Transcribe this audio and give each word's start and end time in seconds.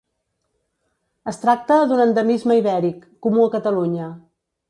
Es 1.31 1.37
tracta 1.43 1.77
d'un 1.91 2.01
endemisme 2.07 2.57
ibèric, 2.61 3.05
comú 3.27 3.47
a 3.49 3.53
Catalunya. 3.59 4.09